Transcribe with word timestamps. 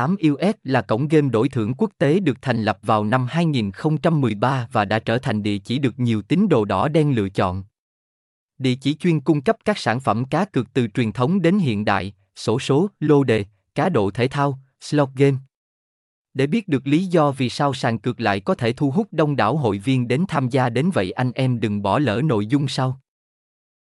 8 0.00 0.16
US 0.30 0.54
là 0.64 0.82
cổng 0.82 1.08
game 1.08 1.28
đổi 1.28 1.48
thưởng 1.48 1.74
quốc 1.78 1.90
tế 1.98 2.20
được 2.20 2.42
thành 2.42 2.62
lập 2.62 2.78
vào 2.82 3.04
năm 3.04 3.26
2013 3.30 4.68
và 4.72 4.84
đã 4.84 4.98
trở 4.98 5.18
thành 5.18 5.42
địa 5.42 5.58
chỉ 5.58 5.78
được 5.78 5.98
nhiều 5.98 6.22
tín 6.22 6.48
đồ 6.48 6.64
đỏ 6.64 6.88
đen 6.88 7.14
lựa 7.14 7.28
chọn. 7.28 7.64
Địa 8.58 8.74
chỉ 8.74 8.94
chuyên 8.94 9.20
cung 9.20 9.40
cấp 9.40 9.56
các 9.64 9.78
sản 9.78 10.00
phẩm 10.00 10.24
cá 10.24 10.44
cược 10.44 10.72
từ 10.72 10.86
truyền 10.88 11.12
thống 11.12 11.42
đến 11.42 11.58
hiện 11.58 11.84
đại, 11.84 12.12
sổ 12.36 12.58
số, 12.58 12.88
lô 13.00 13.24
đề, 13.24 13.44
cá 13.74 13.88
độ 13.88 14.10
thể 14.10 14.28
thao, 14.28 14.58
slot 14.80 15.08
game. 15.16 15.36
Để 16.34 16.46
biết 16.46 16.68
được 16.68 16.86
lý 16.86 17.06
do 17.06 17.32
vì 17.32 17.48
sao 17.48 17.74
sàn 17.74 17.98
cược 17.98 18.20
lại 18.20 18.40
có 18.40 18.54
thể 18.54 18.72
thu 18.72 18.90
hút 18.90 19.08
đông 19.10 19.36
đảo 19.36 19.56
hội 19.56 19.78
viên 19.78 20.08
đến 20.08 20.24
tham 20.28 20.48
gia 20.48 20.68
đến 20.68 20.90
vậy 20.94 21.10
anh 21.10 21.32
em 21.32 21.60
đừng 21.60 21.82
bỏ 21.82 21.98
lỡ 21.98 22.20
nội 22.24 22.46
dung 22.46 22.68
sau. 22.68 23.00